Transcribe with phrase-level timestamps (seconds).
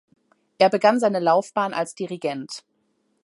[0.57, 2.65] Er begann seine Laufbahn als Dirigent.